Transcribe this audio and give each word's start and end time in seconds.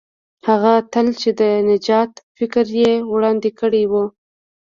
هغه 0.47 0.71
اتل 0.81 1.07
چې 1.21 1.29
د 1.39 1.41
نجات 1.69 2.11
فکر 2.37 2.65
یې 2.81 2.91
وړاندې 3.11 3.49
کړی 3.59 3.83
وو. 3.91 4.05